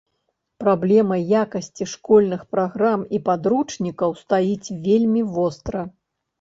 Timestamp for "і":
3.19-3.21